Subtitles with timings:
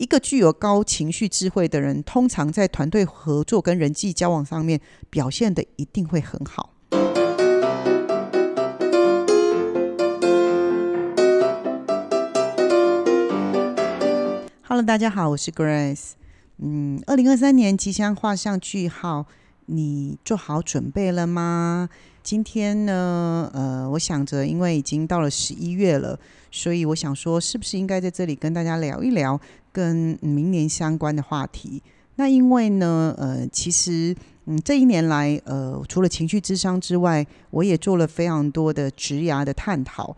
[0.00, 4.80] 一个具有高情绪智慧的人，通常在团队合作跟人际交往上面
[5.10, 6.72] 表现的一定会很好。
[14.62, 16.12] Hello，大家好，我是 Grace。
[16.56, 19.26] 嗯，二零二三年即将画上句号，
[19.66, 21.90] 你做好准备了吗？
[22.22, 26.18] 今天呢，呃，我想着，因为已经到了十一月了，
[26.50, 29.40] 所以我想说，是不是应该在这里跟大家聊一聊
[29.72, 31.82] 跟明年相关的话题？
[32.16, 40.14] 那因为呢，呃，其实，嗯，这一年来，呃，除了情绪智商之外，我也做了非常多的职涯的探讨。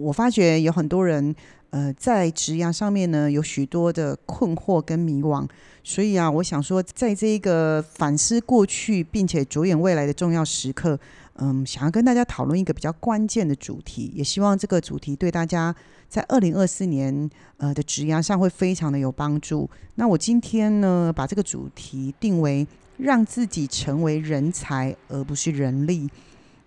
[0.00, 1.34] 我发觉有很多人，
[1.70, 5.48] 呃，在职涯上面呢，有许多的困惑跟迷惘。
[5.82, 10.98] 所以啊，我想说，在这一个反思过去并且着眼未来的重要时刻。
[11.38, 15.74] 嗯，想要跟大家讨论一个比较关键的主题，也希望这个主题对大家
[16.08, 19.68] 在二零二四年呃的职涯上会非常的有帮助。
[19.96, 26.08] 那我今天呢，把这个主题定为让自己成为人才，而不是人力。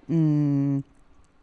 [0.07, 0.83] 嗯，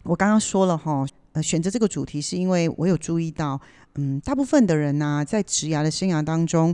[0.04, 3.60] 我刚刚说了哈，呃，选择这个主题是因为我有注意到，
[3.96, 6.72] 嗯，大部分的人呢，在职涯的生涯当中，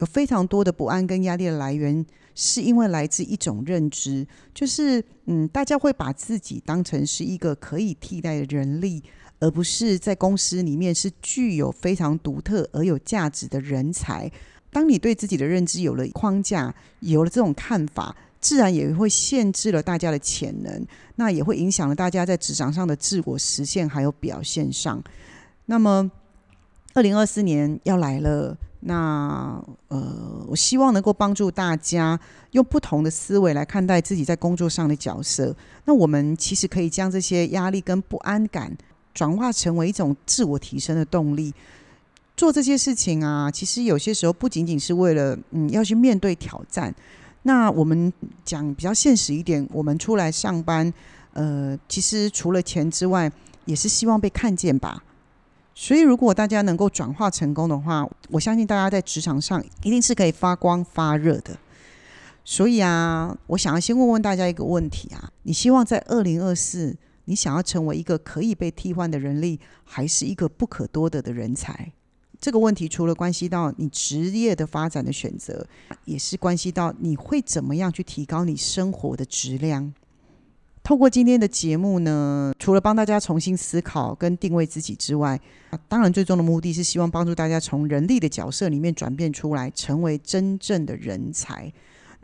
[0.00, 2.04] 有非常多的不安跟压力的来源。
[2.32, 9.02] 是因为来自一种认知，就是嗯，大家会把自己当成是一个可以替代的人力，
[9.40, 14.30] 而不是在公司里面是具有非常独特而有价值的人才。
[14.70, 25.02] 当你对自己的认知有了框架，有了这种看法，自然也会限制了大家的潜能，那也会影响了大家在职场上的自我实现还有表现上。
[25.66, 26.10] 那么，
[26.94, 28.56] 二零二四年要来了。
[28.80, 32.18] 那呃，我希望能够帮助大家
[32.52, 35.54] 用不同的思维来看待自己在工作上的角色。
[35.84, 38.74] 那我们其实可以将这些压力跟不安感
[39.12, 41.52] 转化成为一种自我提升的动力。
[42.36, 46.94] 做这些事情啊，其实有些时候不仅仅是为了嗯要去面对挑战。
[47.42, 48.10] 那我们
[48.44, 50.90] 讲比较现实一点，我们出来上班，
[51.34, 53.30] 呃，其实除了钱之外，
[53.66, 55.02] 也是希望被看见吧。
[55.74, 61.56] 所以，如果大家能够转化成功的话，我相信大家在职场上一定是可以发光发热的。
[62.44, 71.92] 所以啊，我想要先问问大家一个问题啊：你希望在二零二四，你想要成为一个可以被替换的人力，还是一个不可多得的人才？
[72.40, 75.66] 这个问题除了关系到你职业的发展的选择，
[76.06, 79.92] 也是关系到你会怎么样去提高你生活的质量。
[80.90, 85.40] 透过今天的节目呢，除了帮大家重新思考跟定位自己之外，
[85.86, 91.72] 当然最终的目的是希望帮助大家从人力的角色里面转变出来，成为真正的人才。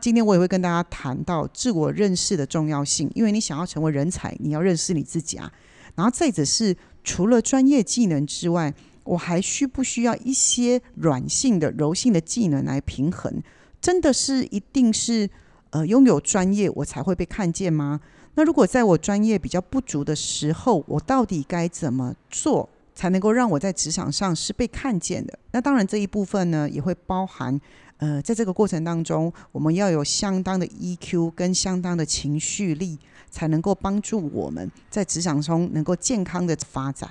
[0.01, 5.49] 今天我也会跟大家谈到自我认识的重要性，因为你想要成为人才，你要认识你自己啊。
[5.95, 6.75] 然后再者是，
[7.05, 8.73] 除了专业技能之外，
[9.05, 13.41] 我还需不需要一些软性的、柔性的技能来平衡？
[13.79, 15.29] 真的是一定是
[15.69, 18.01] 呃拥有专业我才会被看见吗？
[18.37, 25.39] 那如果在我专业比较不足的时候，我到底该怎么做才能够让我在职场上是被看见的？
[25.53, 27.59] 那当然这一部分呢，也会包含，
[27.97, 32.99] 呃，在这个过程当中，我们要有相当的 EQ 跟相当的情绪力，
[33.31, 37.09] 才能够帮助我们在职场中能够健康的发展。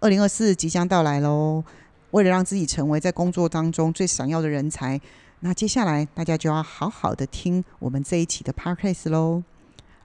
[0.00, 1.62] 二零二四即将到来喽，
[2.12, 4.98] 为了让自己成为在工作当中最闪耀的人才，
[5.40, 9.42] 那接下来大家就要好好的听我们这一期的 Podcast 喽。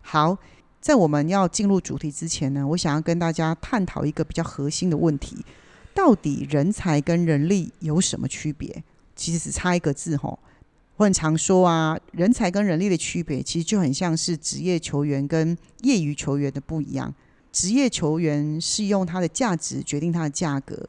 [0.02, 0.38] 好，
[0.80, 5.46] 在我们要进入主题之前呢，我想要跟大家探讨一个比较核心的问题：
[5.94, 8.84] 到底人才跟人力有什么区别？
[9.16, 10.38] 其实只差一个字吼。
[10.98, 17.14] 我很常说啊，人才跟人力的区别，其实就很像是职业球员跟业余球员的不一样。
[17.52, 20.88] 职业球员是用他的价值决定他的价格，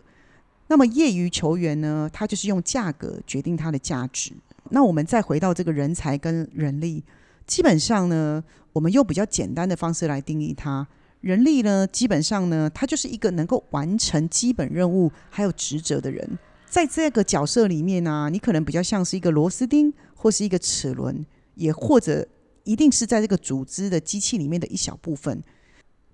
[0.68, 4.32] 那么业余球员呢，他就是用价格决定他的价值。
[4.70, 7.02] 那我们再回到这个人才跟人力。
[7.46, 10.86] 基本上呢，我们用比较简单的方式来定义它。
[11.20, 16.38] 人力呢，基本上呢，它就是一个能够完成基本任务还有职责的人。
[16.66, 21.24] 在这个角色里面呢，你可能比较像是一个螺丝钉，或是一个齿轮，
[21.54, 22.26] 也或者
[22.64, 25.42] 一定是在这个组织的机器里面的一小部分。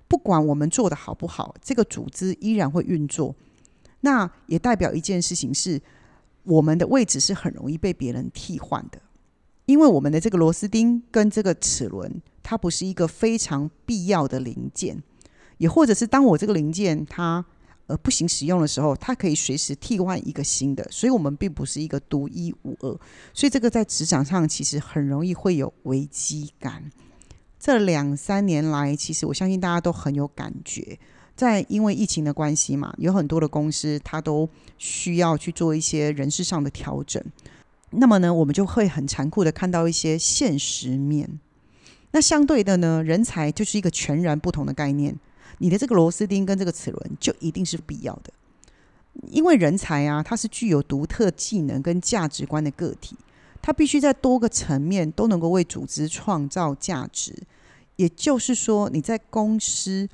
[0.09, 3.35] 不管我们做的好不好，这个组织依然会运作。
[4.01, 5.81] 那也代表一件事情是，
[6.43, 9.01] 我们的位置是很容易被别人替换的。
[9.67, 15.03] 因为我们的这个螺丝钉跟这个齿轮，它不是一个非常必要的零件，
[15.59, 17.45] 也或者是当我这个零件它
[17.89, 22.99] 呃不行使用的时候，它可以随时替换一个新的，所以我们并不是一个独一无二。
[23.35, 26.91] 所以这个在职场上其实很容易会有危机感。
[27.61, 30.99] 这两三年来，其实我相信大家都很有感觉，
[31.37, 34.49] 在因为疫情的关系嘛，有很多的公司它都
[34.79, 37.23] 需要去做一些人事上的调整。
[37.91, 41.39] 那么呢，我们就会很残酷的看到一些现实面。
[42.11, 45.15] 那相对的呢，人才就是一个全然不同的概念。
[45.59, 48.33] 你的这个螺丝钉跟这个齿轮就一定是必要的，
[49.31, 53.17] 因为人才啊，它是具有独特技能跟价值观的个体，
[53.61, 57.35] 它必须在多个层面都能够为组织创造价值。
[57.97, 60.09] 也就是说，你在公司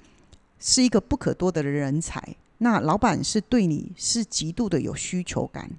[0.58, 5.70] 是一个不可多得的人才，那老板是对你是极度的有需求感。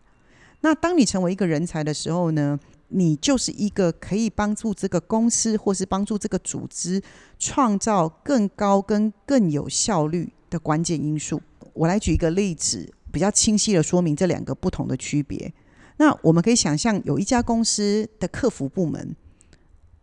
[0.61, 2.59] 那当你成为一个人才的时候呢？
[2.89, 7.01] 你就是一个可以帮助这个公司，或是帮助这个组织
[7.39, 11.41] 创造更高跟更有效率的关键因素。
[11.73, 15.53] 我来举一个例子，比较清晰的说明这两个不同的区别。
[15.97, 19.15] 那我们可以想象，有一家公司的客服部门，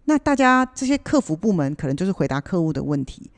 [0.05, 3.31] 那大家这些客服部门可能就是回答客户的问题。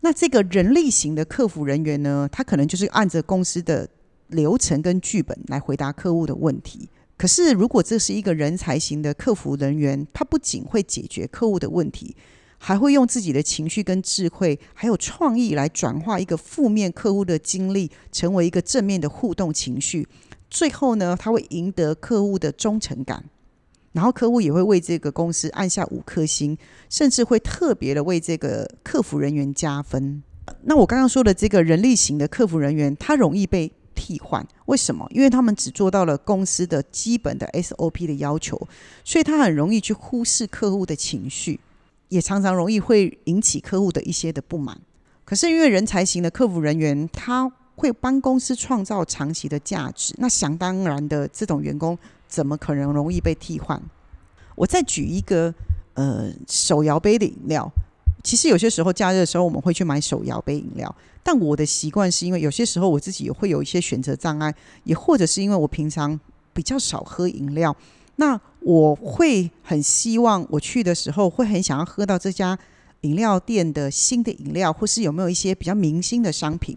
[0.00, 3.88] 那这个人力型的客服人员呢，他可能就是按着公司的
[4.28, 6.88] 流程跟剧本来回答客户的问题。
[7.20, 12.16] 可是，如果这是一个人才型的客服人员，他不仅会解决客户的问题，
[12.56, 20.08] 还会用自己的情绪跟智慧，还有创意来转化一个负面客户的经历，成为一个正面的互动情绪。
[20.48, 23.22] 最后呢，他会赢得客户的忠诚感，
[23.92, 26.56] 然后客户也会为这个公司按下五颗星，
[26.88, 30.22] 甚至会特别的为这个客服人员加分。
[30.62, 33.70] 那我刚刚说的这个人力型的客服人员，他容易被。
[34.00, 35.06] 替换为什么？
[35.10, 38.58] 因为他们只做到了公司的基本的 SOP 的要求，
[39.04, 41.60] 所以他很容易去忽视客户的情绪，
[42.08, 44.80] 也常常容易会引起客户的一些的不满。
[45.26, 53.80] 可是因为人才型的客服人员，他会帮公司创造长期的价值，那想当然的这种员工怎么可能容易被替换？
[54.54, 55.54] 我再举一个
[55.92, 57.70] 呃手摇杯的饮料。
[58.22, 60.94] 其实有些时候假日的时候，我们会去买手摇杯饮料。
[61.22, 66.18] 但我的习惯是因为有些时候我自己也会有一些选择障碍，也或者是因为我平常
[66.52, 67.76] 比较少喝饮料。
[68.16, 72.58] 那我会很希望我去的时候会很想要喝到这家
[73.02, 76.76] 饮料店的新的饮料，或是有没有一些比较明星的商品。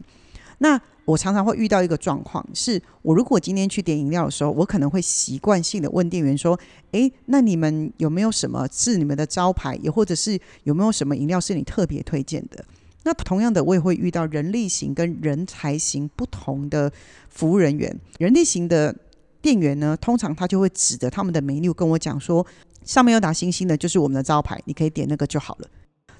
[0.63, 6.57] 那我常常会遇到一个状况，是我如果今天去点饮料的时候，我可能会习惯性的问店员说
[6.94, 9.75] ：“诶，那你们有没有什么是你们的招牌？
[9.83, 12.63] 也或者是有没有什么饮料是你特别推荐的？”
[13.04, 16.89] 那同样的，我也会遇到人力型跟人才型不同的
[17.27, 17.94] 服务人员。
[18.18, 18.95] 人力型的
[19.42, 22.48] 店员呢，通常他就会指着他们的 menu 跟我讲说
[22.86, 25.68] ：“上面有打星星的，就是我们的招牌，你可以点那个就好了。”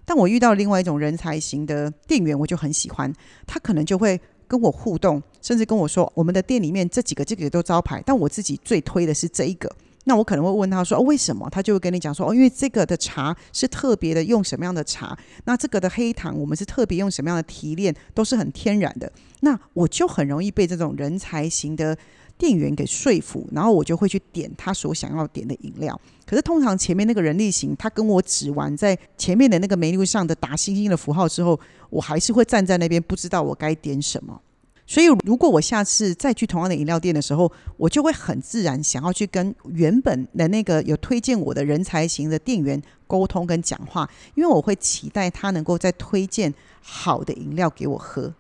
[0.04, 3.14] 但我遇到另外一种人才型的店员，我就很喜欢，
[3.48, 4.20] 他可能就会。
[4.48, 9.70] 跟我互动，甚至跟我说，我们的店里面这几个、这个都招牌，但我自己最推的是这一个。
[10.06, 15.18] 那我可能会问他说：“，为什么？”他就会跟你讲说：“哦，因为这个的茶是特别的，用什么样的茶？
[15.46, 19.10] 那这个的黑糖，我们是特别用什么样的提炼，都是很天然的。”
[19.40, 21.98] 那我就很容易被这种人才型的。
[22.44, 25.98] 店员给说服，然后我就会去点他所想要点的饮料。
[26.26, 31.58] 可是通常前面那个人力型，他跟我指完在前面的那个梅路上的打星星的符号之后，
[31.90, 34.42] 我还是会站在那边，不知道我该点什么。
[34.86, 48.34] 所以如果我下次再去同样的饮料店的时候，我就会很自然想要去跟原本的那个有推荐我的人才型的店员沟通跟讲话，因为我会期待他能够再推荐好的饮料给我喝。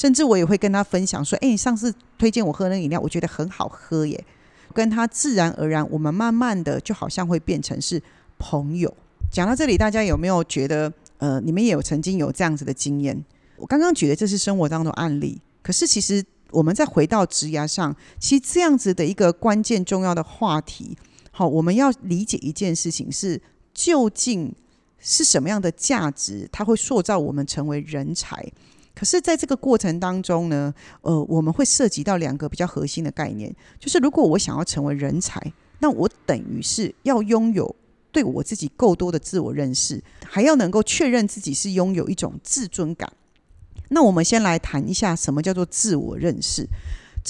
[0.00, 4.24] 甚至我也会跟他分享说：“哎，你上次推荐我喝那个饮料，我觉得很好喝耶。”
[4.72, 8.02] 跟他自然而然，我们慢慢的就好像会变成是
[8.38, 8.90] 朋友。
[9.30, 13.22] 讲到这里，大家有没有觉得，呃，你们也有曾经有这样子的经验？
[13.58, 20.96] 我刚刚举的这是生活当中案例，可是其实我们再回到职涯上，其实这样子的一个关键重要的话题，
[21.30, 23.38] 好，我们要理解一件事情是，
[23.74, 24.54] 究竟
[24.98, 28.50] 是什么样的价值，它会塑造我们成为人才。
[28.94, 35.40] 可是，在这个过程当中呢，呃，我们会涉及到两个比较核心的概念，就是如果我想要成为人才，
[35.78, 37.74] 那我等于是要拥有
[38.12, 43.10] 对我自己够多的自我认识，还要能够确认自己是拥有一种自尊感。
[43.88, 46.66] 那我们先来谈一下什么叫做自我认识。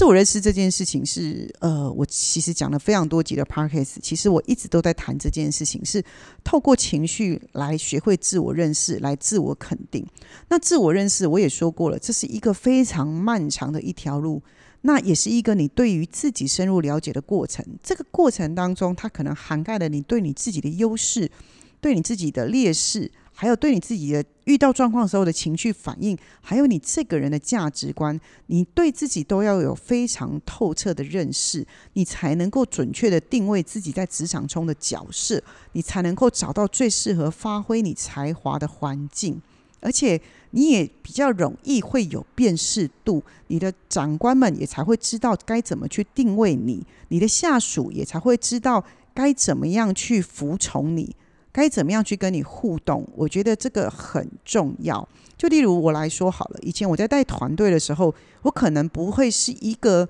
[0.01, 6.03] 自我认识这件事情是，呃，我其实讲了非常多集的 p a r k a s 其实我一直都在谈这件事情，是
[6.43, 10.03] 透过情绪来学会自我认识，来自我肯定。
[10.49, 14.43] 那自我认识，我也说过了，这是一个非常漫长的一条路，
[14.81, 17.63] 那也是一个你对于自己深入了解的过程。
[17.83, 21.31] 这个过程当中，它可能涵盖了你对你自己的优势，
[21.79, 23.13] 对你自己的劣势。
[23.41, 35.43] 还有对你自己的遇到状况时候的情绪反应，还有你这个人的价值观，你对自己都要有非常透彻的认识，你才能够准确的定位自己在职场中的角色，
[35.73, 39.41] 你才能够找到最适合发挥你才华的环境。
[39.81, 40.21] 而且
[40.51, 51.17] 你也比较容易会有辨识度，你的长官们也才会知道该怎么去定位你，你的下属也才会知道该怎么样去服从你，
[51.53, 53.07] 该怎么样去跟你互动。
[53.15, 55.09] 我觉得这个很重要。
[55.37, 60.09] 就例如我来说好了，以前我在带团队的时候，我可能不会是一个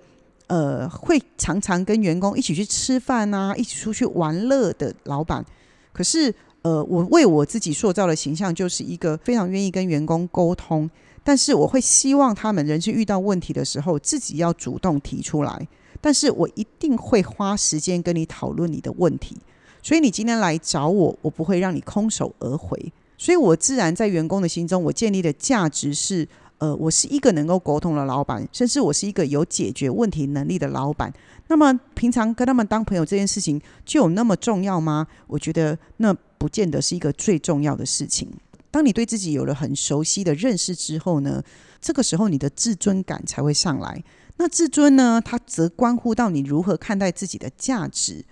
[0.48, 5.44] 呃会常常跟员工一起去吃饭啊，一起出去玩乐的老板，
[5.92, 6.34] 可是。
[6.62, 10.90] 呃，我为我自己塑造的形象就是一个非常愿意跟员工沟通，
[11.24, 15.66] 但是我会希望他们人是遇到问题的时候，自己要主动提出来。
[16.02, 19.38] 但是我一定会花时间跟你讨论你的问题，
[19.82, 22.92] 所以你今天来找我，我不会让你空手而回。
[23.18, 26.26] 所以我自然在员工的心中，我建立的价值是。
[26.60, 31.10] 呃，我是一个能够沟通的老板，甚至我是一个有解决问题能力的老板。
[31.48, 35.06] 那么，平常跟他们当朋友这件事情就有那么重要吗？
[35.26, 38.30] 我觉得那不见得是一个最重要的事情。
[38.70, 41.42] 当你对自己有了很熟悉的认识之后呢，
[41.80, 44.04] 这个时候你的自尊感才会上来。
[44.36, 48.22] 那自尊呢，它则关乎到你如何看待自己的价值。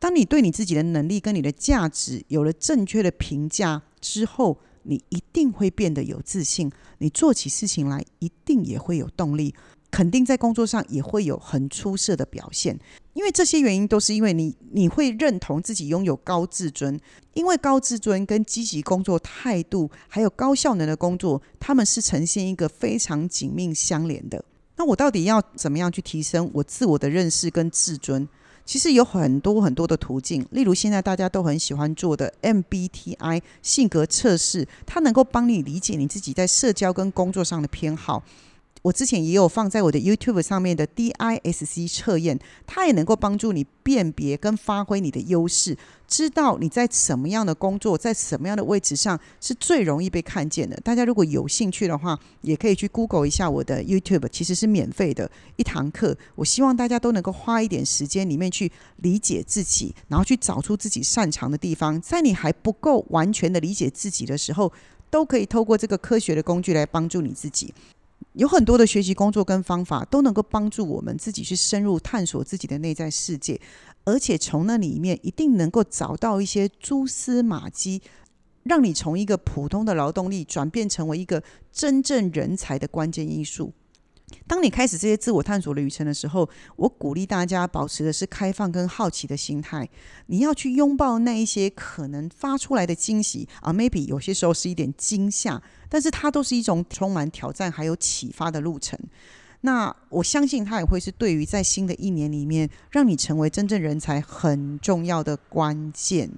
[0.00, 9.54] 当你对你自己的能力跟你的价值有了正确的评价之后，你一定会变得有自信，你做起事情来一定也会有动力，
[9.90, 12.80] 肯定在工作上也会有很出色的表现。
[13.12, 16.98] 因为这些原因都是因为你你会认同自己拥有高自尊，
[17.34, 24.42] 因为高自尊跟积极工作态度还有高效能的工作，他们是呈现一个非常紧密相连的。
[24.76, 28.26] 那我到底要怎么样去提升我自我的认识跟自尊？
[28.64, 38.22] 其实有很多很多的途径，例如现在大家都很喜欢做的 MBTI 性格测试，它能够帮你理解你自己在社交跟工作上的偏好。
[38.82, 45.76] 我之前也有放在我的 YouTube 上面的 DISC 测验，它也能够帮助你辨别跟发挥你的优势，
[46.08, 50.74] 知道你在什么样的工作，在什么样的位置上是最容易被看见的。
[50.82, 56.16] 大家如果有兴趣的话，也可以去 Google 一下我的 YouTube，其实是免费的一堂课。
[56.34, 62.00] 我希望大家都能够花一点时间里面去理解自己，然后去找出自己擅长的地方。
[62.00, 64.72] 在你还不够完全的理解自己的时候，
[65.10, 67.74] 都可以透过这个科学的工具来帮助你自己。
[68.34, 73.60] 有很多的学习工作跟方法都能够帮助我们自己去深入探索自己的内在世界，
[74.04, 78.00] 而且从那里面一定能够找到一些蛛丝马迹，
[78.62, 83.72] 让你从一个普通的劳动力转变成为一个真正人才的关键因素。
[84.46, 89.88] 当你开始这些自我探索的旅程的时候，我鼓励大家保持的是开放跟好奇的心态。
[90.26, 98.98] 你要去拥抱那一些可能发出来的惊喜啊，maybe 有些时候是一点惊吓，但是它都是一种充满挑战还有启发的路程。
[99.62, 106.30] 那我相信它也会是对于在新的一年里面，让你成为真正人才很重要的关键。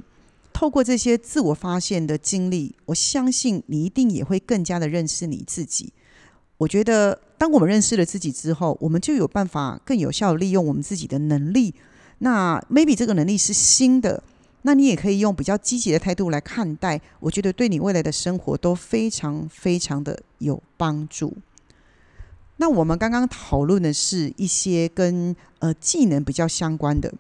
[0.53, 5.93] 透过这些自我发现的经历，我相信你一定也会更加的认识你自己。
[6.59, 11.75] 我觉得，当我们认识了自己之后，我们就有办法更有效利用我们自己的能力。
[12.19, 14.23] 那 maybe 这个能力是新的，
[14.63, 17.01] 那你也可以用比较积极的态度来看待。
[17.19, 21.37] 我觉得对你未来的生活都非常非常的有帮助。
[22.59, 27.13] 那我们刚刚讨论的是一些跟呃技能比较相关的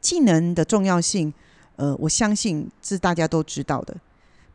[0.00, 1.34] 技能的重要性，
[1.74, 3.96] 呃，我相信是大家都知道的。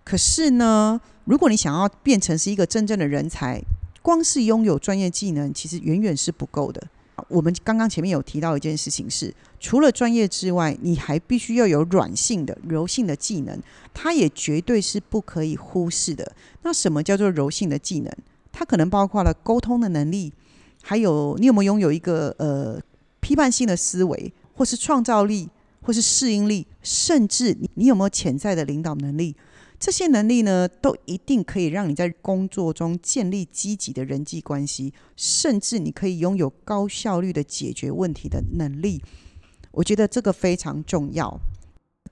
[0.06, 3.62] 可是呢，如果你想要变成是一个真正的人才，
[4.02, 6.82] 光是拥有专业技能，其实远远是不够的。
[7.28, 13.62] 我们刚刚前面有提到一件事情是，除了专业之外，你还必须要有软性的、柔性的技能，
[13.94, 16.32] 它也绝对是不可以忽视的。
[16.64, 18.12] 那什么叫做柔性的技能？
[18.52, 20.34] 它可能包括了沟通的能力，
[20.82, 22.82] 还有你有没有拥有一个呃
[23.20, 25.48] 批判性的思维，或是创造力，
[25.84, 29.36] 或是适应力，甚至你你有没有潜在的领导能力？
[29.82, 39.02] 这些能力呢，都一定可以让你在工作中建立积极的人际关系，甚至你可以拥有高效率的解决问题的能力。
[39.72, 41.40] 我觉得这个非常重要。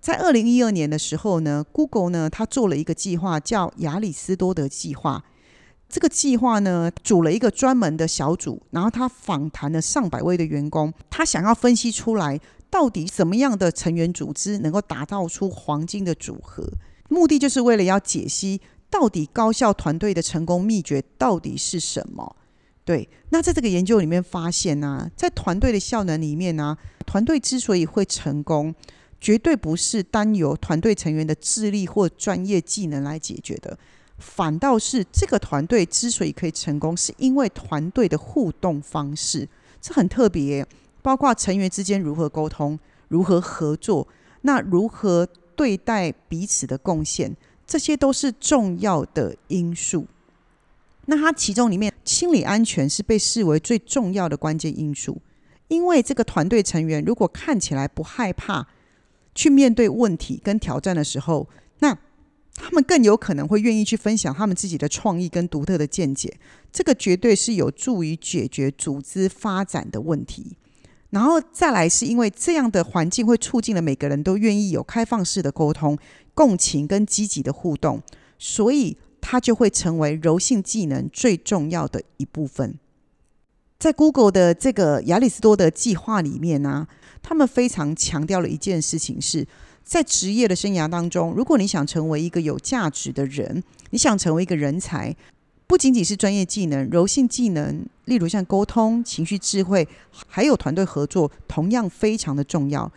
[0.02, 5.24] 在二零一二年的时候呢，Google 呢，他做了一个计划，叫亚里斯多德计划。
[5.88, 12.40] 这个计划呢，组了一个专门的小组，然后他访谈了上百位的员工，他想要分析出来，
[12.72, 16.68] 到底什么样的成员组织能够打造出黄金的组合。
[17.10, 22.36] 目的就是为了要解析到底高效团队的成功秘诀到底是什么？
[22.86, 28.74] 对，那在这个研究里面发现呢，在团队的效能里面呢，团队之所以会成功，
[29.20, 33.78] 绝对不是单由团队成员的智力或专业技能来解决的，
[34.18, 39.48] 反倒是这个团队之所以可以成功，是因为团队的互动方式，
[39.82, 40.66] 这很特别，
[41.02, 44.08] 包括成员之间如何沟通、如何合作，
[44.42, 45.28] 那如何。
[45.60, 47.36] 对待彼此的贡献，
[47.68, 50.08] 这些都是重要的因素。
[51.08, 55.22] 那它其中里面，心理安全是被视为最重要的关键因素，
[55.68, 58.66] 因为这个团队成员如果看起来不害怕
[59.36, 61.50] 去面对问题跟挑战的时候，
[61.80, 61.98] 那
[62.56, 66.34] 他们更有可能会愿意去分享他们自己的创意跟独特的见解。
[66.72, 70.56] 这个绝对是有助于解决组织发展的问题。
[71.10, 75.98] 然后再来是因为这样的环境会促进了每个人都愿意有开放式的沟通、
[76.34, 78.02] 共情跟积极的互动，
[78.38, 78.98] 所以。
[79.22, 82.80] 它就会成为柔性技能最重要的一部分。
[83.78, 86.88] 在 Google 的这个亚里士多德计划里面呢，
[87.22, 89.46] 他们非常强调了一件事情：是
[89.84, 95.14] 在职业的生涯当中，如果你想成为一个有价值的人，你想成为一个人才，
[95.68, 99.88] 不仅仅是专业技能，柔性技能，例如像沟通、情绪智慧，
[100.28, 102.92] 还有团队合作，同样非常的重要。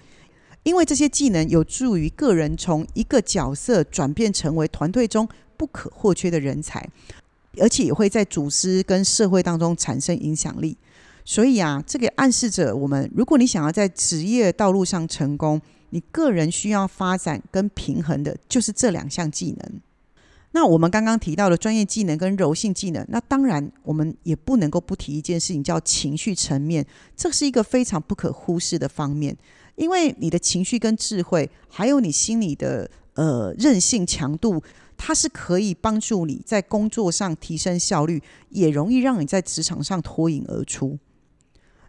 [0.65, 5.29] 因为这些技能有助于个人从一个角色转变成为团队中。
[5.55, 6.85] 不可或缺的人才，
[7.61, 10.77] 而且也会在组织跟社会当中产生影响力。
[11.25, 19.81] 所以啊，这个暗示着我们，如果你想要在职业道路上成功，你个人需要发展跟平衡的就是这两项技能。
[20.53, 26.87] 那我们刚刚提到的专业技能跟柔性技能，那当然我们也不能够不提一件事情，叫情绪层面。
[27.17, 29.37] 这是一个非常不可忽视的方面，
[29.77, 34.63] 因为你的情绪跟智慧，还有你心里的呃韧性强度。
[35.05, 40.97] 它是可以帮助你在工作上提升效率，也容易让你在职场上脱颖而出。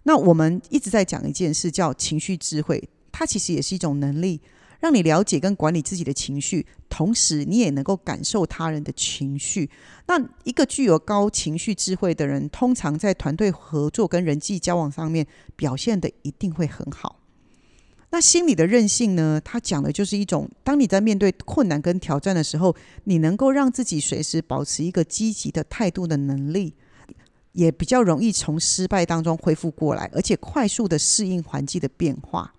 [0.02, 2.90] 那我们一直在讲一件事，叫情绪智慧。
[3.12, 4.42] 它其实也是一种能力，
[4.84, 9.70] 让你了解跟管理自己的情绪，同时你也能够感受他人的情绪。
[10.08, 15.26] 那一个具有高情绪智慧的人，通常在团队合作跟人际交往上面
[15.56, 17.22] 表现的一定会很好。
[18.10, 19.40] 那心理的韧性呢？
[19.42, 22.76] 它讲的就是一种，当你在面对困难跟挑战的时候，
[23.06, 26.74] 你能够让自己随时保持一个积极的态度的能力，
[27.54, 32.54] 也比较容易从失败当中恢复过来，而且快速的适应环境的变化。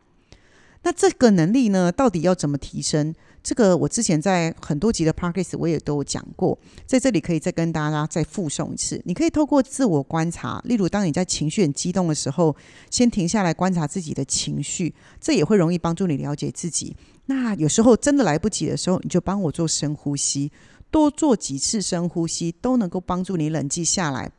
[0.85, 3.15] 那这个能力呢，到底要怎么提升？
[3.43, 9.01] 这个我之前在很多集的 p a r k a s 我也都有讲过，在这里可以再跟大家再附送一次。
[9.05, 12.55] 你可以透过自我观察，例如当你在情绪很激动的时候，
[12.91, 16.97] 先停下来观察自己的情绪，这也会容易帮助你了解自己。
[17.27, 20.53] 那有时候真的来不及的时候，你就帮我做深呼吸，
[20.91, 24.31] 多做几次深呼吸，都能够帮助你冷静下来，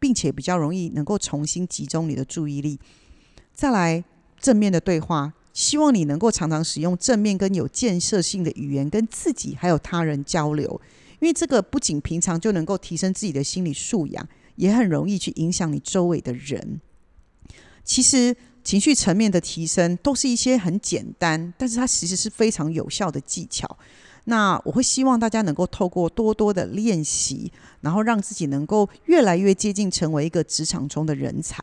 [0.00, 2.78] 并且比较容易能够重新集中你的注意力。
[3.52, 4.04] 再来
[4.40, 5.32] 正面的对话。
[5.52, 10.80] 希望你能够常常使用正面跟有建设性的语言跟自己还有他人交流，
[11.20, 16.80] 因为这个不仅平常就能够提升自己的心理素养，也很容易去影响你周围的人。
[17.84, 18.34] 其实
[18.64, 23.76] 情绪层面的提升都是一些很简单，但是它其实是非常有效的技巧。
[24.24, 31.60] 那我会希望大家能够透过多多的练习，然后让自己能够越来越接近成为一个职场中的人才。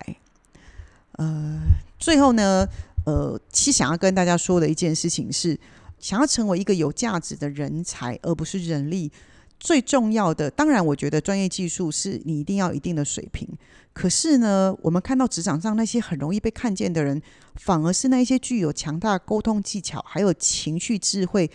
[1.13, 1.59] 呃，
[1.97, 2.67] 最后呢？
[3.09, 5.57] 呃，其实想要跟大家说的一件事情是，
[5.99, 9.11] 想要成为一个有价值的人才，而不是人力。
[9.59, 13.47] 最重要的，当然，我觉得专业技术是你一定要一定的水平。
[13.91, 17.19] 可是呢，我们看到职场上那些很容易被看见的人，
[17.55, 21.49] 反而是那些具有强大沟通技巧，还有情绪智慧，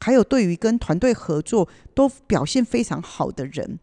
[0.00, 3.78] 还有对于跟团队合作都表现非常好的人。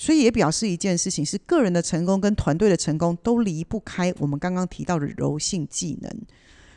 [0.00, 6.10] 所以也表示一件事情，是个人的成功跟团队的成功都离不开我们刚刚提到的柔性技能。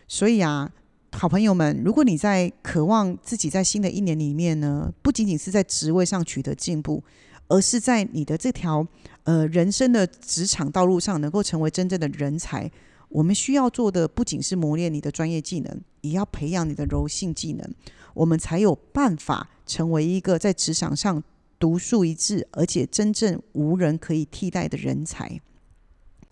[0.10, 0.70] 所以啊，
[1.14, 7.02] 好朋友们，如果你在渴望自己在新的一年里面呢，不仅仅是在职位上取得进步，
[7.48, 8.86] 而是在你的这条
[9.24, 12.70] 呃人生的职场道路上能够成为真正的人才，
[13.08, 17.74] 我们需要做的不仅是磨练你的专业技能，也要培养你的柔性技能，
[18.16, 21.24] 我们才有办法成为一个在职场上。
[21.64, 25.40] 独树一帜，而且真正无人可以替代的人才。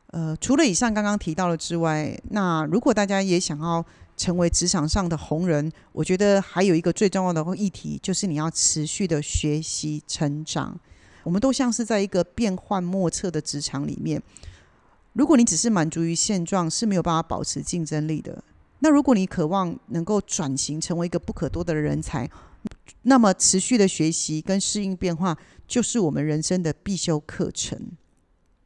[0.08, 3.86] 呃，除了以上刚刚提到的之外，那如果大家也想要
[4.17, 10.78] 成为职场上的红人，我觉得还有一个最重要的议题，就是你要持续的学习成长。
[11.24, 14.22] 我们都像是在一个变幻莫测的职场里面，
[15.13, 18.44] 如果你只是满足于现状，是没有办法保持竞争力的。
[18.80, 22.30] 那如果你渴望能够转型成为一个不可多得的人才，
[23.04, 27.91] 那么，持续的学习跟适应变化，就是我们人生的必修课程。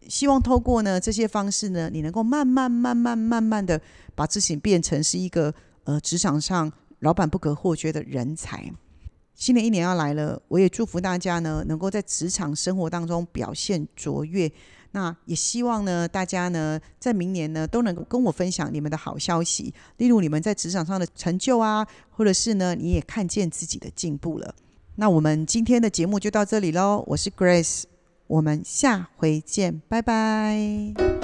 [0.08, 3.82] 希望透过呢这些方式呢，你能够慢慢、慢慢、慢慢的
[4.14, 5.54] 把自己变成是一个
[5.86, 8.72] 呃职场上老板不可或缺的人才。
[9.34, 14.52] 新的一年要来了，我也祝福大家呢，能够在职场生活当中表现卓越。
[14.96, 24.56] 那也希望呢，大家呢，在明年呢，都能够跟我分享你们的好消息，例如你们在职场上的成就啊，或者是呢，你也看见自己的进步了。
[24.96, 27.84] 那我们今天的节目就到这里喽，我是 Grace，
[28.28, 31.15] 我们下回见，拜拜。